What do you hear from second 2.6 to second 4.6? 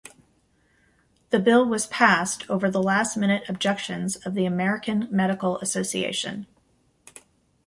the last-minute objections of the